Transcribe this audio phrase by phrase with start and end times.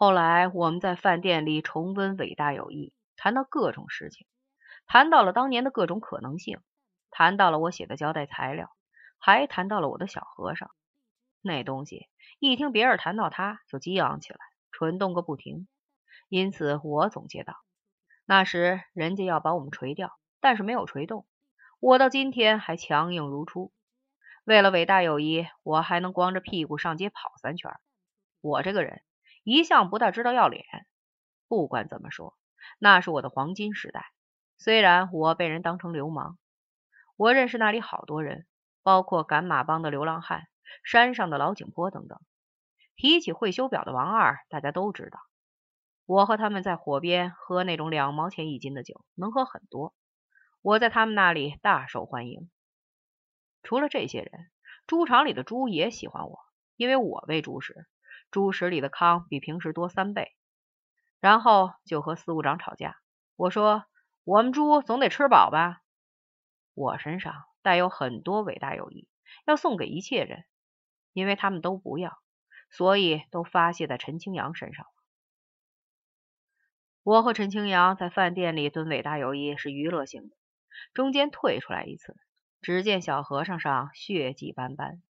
[0.00, 4.26] 后来我们在饭店里重温伟大友谊，谈到各种事情，
[4.86, 6.62] 谈到了当年的各种可能性，
[7.10, 8.70] 谈到了我写的交代材料，
[9.18, 10.70] 还谈到了我的小和尚。
[11.42, 12.08] 那东西
[12.38, 14.38] 一听别人谈到他，就激昂起来，
[14.72, 15.68] 蠢动个不停。
[16.30, 17.56] 因此，我总结道：
[18.24, 21.26] 那时人家要把我们锤掉，但是没有锤动。
[21.78, 23.70] 我到今天还强硬如初。
[24.44, 27.70] 为了伟大友谊，我还能光着屁股上街跑三圈。
[28.40, 29.02] 我这个人
[29.50, 30.64] 一向不大知道要脸。
[31.48, 32.38] 不管怎么说，
[32.78, 34.12] 那是我的黄金时代。
[34.56, 36.38] 虽然我被人当成流氓，
[37.16, 38.46] 我认识那里好多人，
[38.84, 40.46] 包括赶马帮的流浪汉、
[40.84, 42.20] 山上的老井坡等等。
[42.94, 45.18] 提起会修表的王二，大家都知道。
[46.06, 49.96] 我和他们在火边喝那种两毛钱一斤的酒，能喝很多。
[50.62, 52.48] 我在他们那里大受欢迎。
[53.64, 54.48] 除了这些人，
[54.86, 56.38] 猪场里的猪也喜欢我，
[56.76, 57.88] 因为我喂猪时，
[58.30, 60.36] 猪食里的糠比平时多三倍。
[61.20, 62.96] 然后就和司务长吵架。
[63.36, 63.84] 我说
[64.24, 65.82] ：“我们猪总得吃饱吧？”
[66.74, 69.08] 我身上带有很多伟大友谊，
[69.46, 70.44] 要送给一切人，
[71.12, 72.18] 因为他们都不要，
[72.70, 74.92] 所以都发泄在陈清扬身上了。
[77.02, 80.36] 我和陈清扬在饭店里蹲伟大友谊是娱乐性的，
[80.94, 82.16] 中间退出来一次。
[82.62, 85.02] 只见小和尚上血迹斑斑。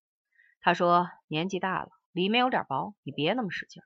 [0.61, 3.81] 他说：“年纪大了，里面有点薄，你别那么使劲。”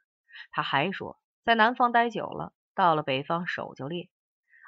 [0.52, 4.10] 他还说：“在南方待久了，到了北方手就裂，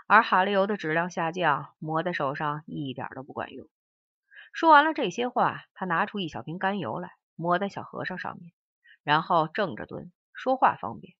[0.07, 3.67] 而哈利油的质量下降，抹在手上一点都不管用。”
[4.53, 8.53] 说完了这些话，他拿出一小瓶甘油来，抹在小和尚上面，
[9.03, 11.15] 然后正着蹲，说话方便。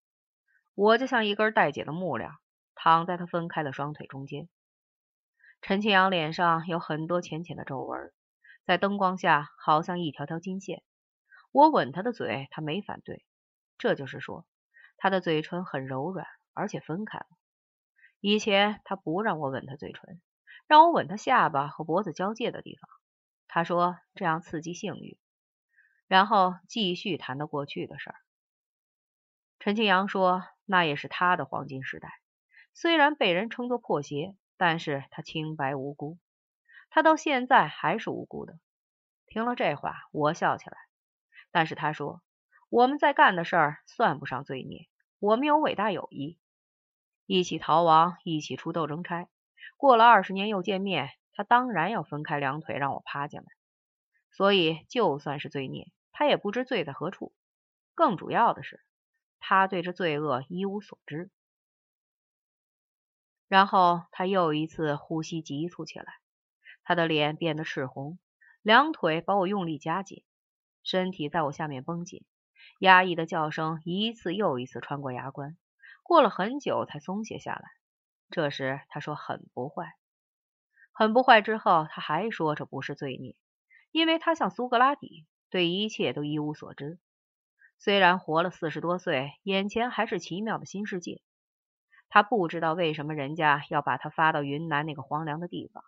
[0.74, 2.32] 我就像一根待解的木料，
[2.76, 4.48] 躺在他分开的双腿中间。
[5.62, 8.14] 陈清扬脸上有很多浅浅的皱纹，
[8.66, 10.84] 在灯光下好像一条条金线。
[11.56, 13.24] 我吻他的嘴，他没反对，
[13.78, 14.46] 这就是说，
[14.98, 17.28] 他的嘴唇很柔软，而且分开了。
[18.20, 20.22] 以前他不让我吻他嘴唇，
[20.68, 22.90] 让我吻他下巴和脖子交界的地方。
[23.48, 25.18] 他说这样刺激性欲，
[26.08, 28.18] 然后继续谈到过去的事儿。
[29.60, 32.20] 陈庆阳说，那也是他的黄金时代，
[32.74, 34.36] 虽然被人称作破鞋。
[34.58, 36.18] 但是他清白无辜，
[36.90, 38.58] 他到现在还是无辜的。
[39.28, 40.78] 听了这话，我笑起来。
[41.56, 42.22] 但是他说，
[42.68, 44.90] 我们在干的事儿算不上罪孽，
[45.20, 46.38] 我们有伟大友谊，
[47.26, 49.30] 一起逃亡，一起出斗争差。
[49.78, 53.46] 过了二十年又见面，他当然要分开两腿让我趴进来。
[54.34, 57.34] 所以就算是罪孽，他也不知罪在何处。
[57.94, 58.84] 更主要的是，
[59.40, 61.32] 他对这罪恶一无所知。
[63.48, 66.16] 然后他又一次呼吸急促起来，
[66.84, 68.20] 他的脸变得赤红，
[68.62, 70.26] 两腿把我用力夹紧，
[70.86, 72.24] 身体在我下面绷紧，
[72.80, 75.58] 压抑的叫声一次又一次穿过牙关，
[76.04, 77.64] 过了很久才松懈下来。
[78.30, 79.96] 这时他说：“很不坏，
[80.94, 83.36] 很不坏。”之后他还说：“这不是罪孽，
[83.92, 87.00] 因为他像苏格拉底，对一切都一无所知。
[87.80, 91.22] 虽然活了四十多岁，眼前还是奇妙的新世界。”
[92.10, 95.84] 他不知道为什么人家要把他发到云南那个荒凉的地方，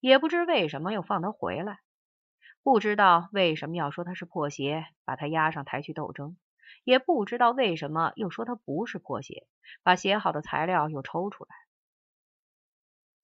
[0.00, 1.78] 也不知为什么又放他回来，
[2.68, 6.36] 不知道为什么要说他是破鞋，把他押上台去斗争，
[6.84, 9.46] 也不知道为什么又说他不是破鞋，
[9.82, 11.50] 把写好的材料又抽出来。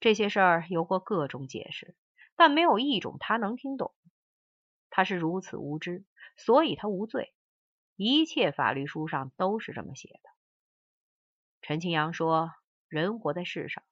[0.01, 1.95] 这些事儿有过各种解释，
[2.37, 3.95] 但没有一种他能听懂。
[4.89, 6.07] 他是如此无知，
[6.39, 7.35] 所以他无罪。
[7.97, 10.31] 一切法律书上都是这么写的。
[11.61, 12.51] 陈清扬说
[12.89, 13.85] ：“人活在世上，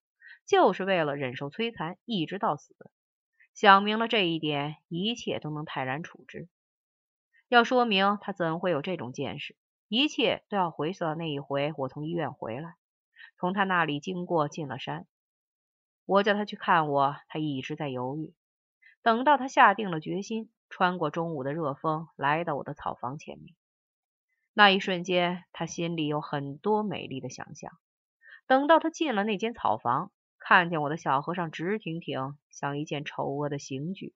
[0.47, 2.75] 就是为了忍受摧残，一直到死。
[3.55, 6.49] 想明了这一点，一切都能泰然处之。
[7.49, 9.57] 要说明他怎会有这种见识，
[9.89, 12.75] 一切都要回溯到那一回，我从医院回来，
[13.39, 15.07] 从他那里经过，进了山。
[16.07, 18.35] 我叫他去看我，他一直在犹豫。
[19.03, 23.55] 等到他下定了决心，穿过中午的热风，来到我的草房前面。”
[24.55, 27.73] 那一瞬间，他心里有很多美丽的想象。
[28.47, 30.11] 等到他进了那间草房，
[30.45, 34.13] 看见我的小和尚直挺挺，像一件丑恶的刑具，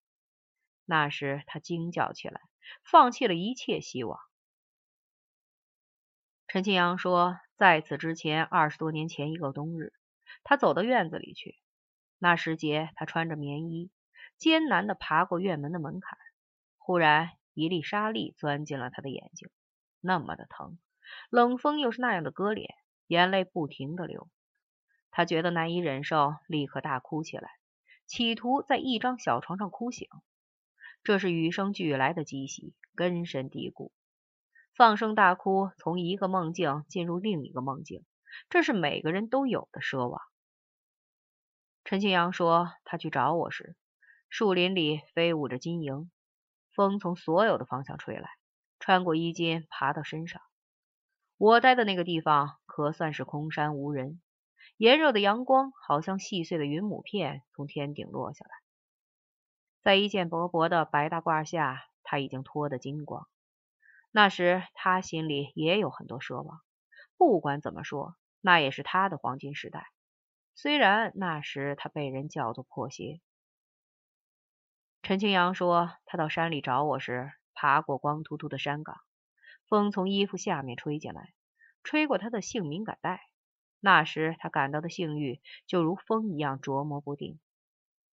[0.84, 2.40] 那时他惊叫起来，
[2.82, 4.19] 放弃了一切希望。
[6.49, 9.93] 陈庆阳说，在此之前，二十多年前一个冬日，
[10.43, 11.56] 他走到院子里去。
[12.19, 13.90] 那时节，他穿着棉衣，
[14.37, 16.19] 艰难地爬过院门的门槛。
[16.76, 19.49] 忽然，一粒沙粒钻进了他的眼睛。
[20.00, 20.78] 那么的疼，
[21.31, 22.75] 冷风又是那样的割脸，
[23.06, 24.28] 眼泪不停的流。
[25.16, 27.48] 他觉得难以忍受，立刻大哭起来，
[28.06, 30.06] 企图在一张小床上哭醒。
[31.02, 33.94] 这是与生俱来的积习，根深蒂固。
[34.74, 38.04] 放声大哭，从一个梦境进入另一个梦境，
[38.50, 40.20] 这是每个人都有的奢望。
[41.82, 43.74] 陈庆阳说，他去找我时，
[44.28, 46.10] 树林里飞舞着金蝇，
[46.74, 48.28] 风从所有的方向吹来，
[48.78, 50.42] 穿过衣襟，爬到身上。
[51.38, 54.20] 我待的那个地方可算是空山无人，
[54.78, 58.50] 炎热的阳光好像细碎的云母片从天顶落下来，
[59.81, 63.26] 在一件薄薄的白大褂下，他已经脱得精光。
[64.11, 66.61] 那时他心里也有很多奢望，
[67.17, 69.87] 不管怎么说，那也是他的黄金时代。
[70.55, 73.23] 虽然那时他被人叫做破鞋。
[75.02, 78.99] 陈清阳说，他到山里找我时，爬过光秃秃的山岗，
[79.69, 81.32] 风从衣服下面吹进来，
[81.82, 83.23] 吹过他的性敏感带。
[83.86, 87.38] 那时他感到的性欲就如风一样琢磨不定，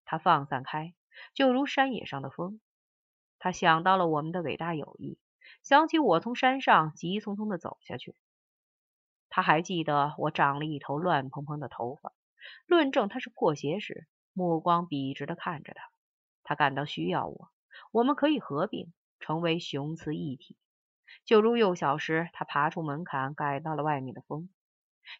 [0.04, 0.92] 他放散开，
[1.32, 2.60] 就如山野上的风。
[3.38, 5.18] 他想到了我们的伟大友谊。
[5.62, 8.14] 想起我从山上急匆匆的走下去，
[9.30, 12.12] 他还记得我长了一头乱蓬蓬的头发。
[12.66, 15.88] 论证他是破鞋时，目光笔直的看着他。
[16.42, 17.48] 他感到需要我，
[17.92, 20.54] 我们可以合并，成为雄雌一体。
[21.24, 24.50] 就如幼小时，他爬出门槛，感到了外面的风。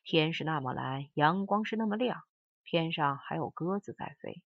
[0.05, 2.23] 天是那么蓝，阳光是那么亮，
[2.65, 4.43] 天上还有鸽子在飞。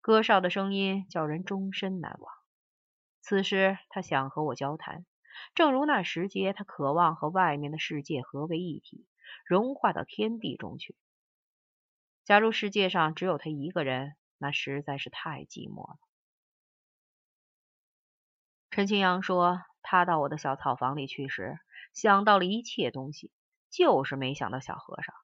[0.00, 2.32] 鸽哨的声音叫人终身难忘。
[3.20, 5.04] 此时，他想和我交谈，
[5.54, 9.06] 正如那时节，他渴望和外面的世界合为一体，
[9.44, 10.96] 融化到天地中去。
[12.24, 15.98] 假如世界上只有他一个人，那实在是太寂寞了。
[18.70, 21.58] 陈清阳说，他到我的小草房里去时，
[21.92, 23.32] 想到了一切东西，
[23.70, 25.14] 就是没想到小和尚。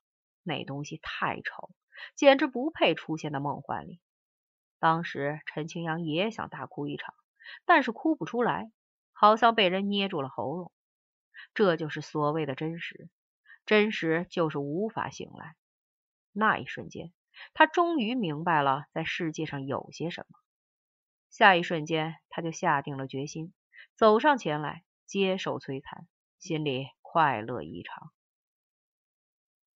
[0.42, 1.70] 那东西太丑，
[2.16, 4.00] 简直不配出现在梦幻里。
[4.78, 7.14] 当时，陈清阳也想大哭一场。
[7.64, 8.70] 但是哭不出来，
[9.12, 10.72] 好像被人捏住了喉咙。
[11.54, 13.10] 这就是所谓的真实，
[13.66, 15.56] 真实就是无法醒来。
[16.32, 17.12] 那一瞬间，
[17.52, 20.38] 他终于明白了，在世界上有些什么。
[21.30, 23.52] 下一瞬间，他就下定了决心，
[23.96, 26.06] 走上前来接受摧残，
[26.38, 28.12] 心里快乐异常。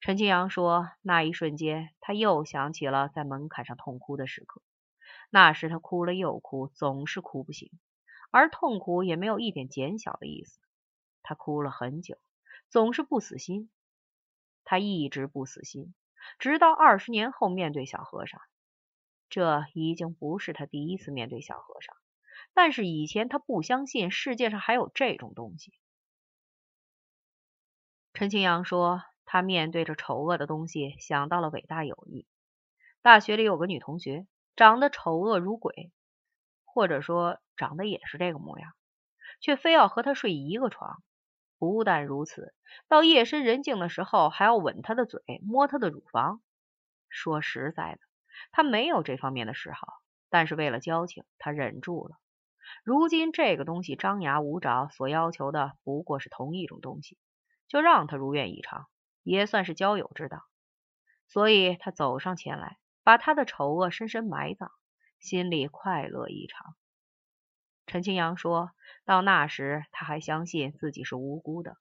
[0.07, 4.63] 陈清阳说，那一瞬间，他又想起了在门槛上痛哭的时刻。
[5.31, 7.73] 那时他哭了又哭，总是哭不醒，
[8.31, 10.61] 而痛苦也没有一点减小的意思。
[11.25, 12.19] 他哭了很久，
[12.71, 13.69] 总是不死心。
[14.63, 15.93] 他一直不死心，
[16.39, 18.41] 直到二十年后面对小和尚。
[19.29, 21.97] 这已经不是他第一次面对小和尚，
[22.55, 25.73] 但是以前他不相信世界上还有这种东西。
[28.15, 32.27] 陈清阳说，他面对着丑恶的东西，想到了伟大友谊。
[33.03, 34.27] 大学里有个女同学。
[34.57, 35.93] 长得丑恶如鬼，
[36.65, 38.73] 或者说长得也是这个模样，
[39.39, 41.03] 却非要和他睡一个床。
[41.59, 42.55] 不但如此，
[42.89, 46.41] 到夜深人静的时候，还要吻他的嘴，摸他的乳房。
[47.11, 48.01] 说实在的，
[48.51, 50.01] 他没有这方面的嗜好，
[50.31, 52.17] 但是为了交情，他忍住了。
[52.83, 57.19] 如今这个东西张牙舞爪，所要求的不过是同一种东西，
[57.69, 58.87] 就让他如愿以偿，
[59.27, 60.43] 也算是交友之道。
[61.27, 62.79] 所以他走上前来。
[63.07, 64.69] 把他的丑恶深深埋葬，
[65.21, 66.75] 心里快乐异常。
[67.87, 68.73] 陈清阳说
[69.05, 71.77] 到那时，他还相信自己是无辜的，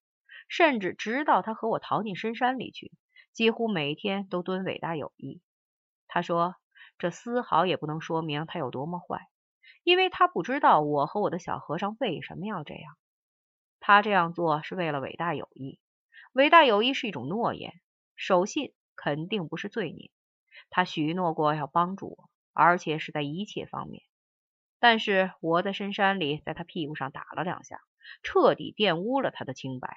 [0.48, 2.92] 甚至直到他和我逃进深山里去，
[3.34, 5.42] 几乎每天都蹲伟大友谊。
[6.08, 6.58] 他说
[7.00, 9.28] 这丝毫也不能说明他有多么坏，
[9.82, 12.96] 因为他不知道我和我的小和尚为什么要这样。
[13.80, 15.80] 他这样做是为了伟大友谊，
[16.36, 17.72] 伟大友谊是一种诺言，
[18.18, 20.12] 守信肯定不是罪孽。
[20.70, 24.04] 他许诺过要帮助我，而且是在一切方面。
[24.78, 27.80] 但是我在深山里，在他屁股上打了两下，
[28.22, 29.96] 彻底玷污了他的清白。